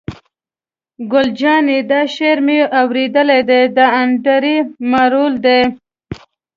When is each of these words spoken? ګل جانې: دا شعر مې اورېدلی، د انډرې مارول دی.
ګل 1.11 1.27
جانې: 1.39 1.79
دا 1.91 2.01
شعر 2.15 2.37
مې 2.45 2.59
اورېدلی، 2.79 3.39
د 3.77 3.79
انډرې 4.01 4.55
مارول 4.91 5.33
دی. 5.45 5.61